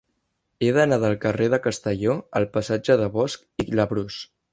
[0.61, 4.19] He d'anar del carrer de Castelló al passatge de Bosch i Labrús.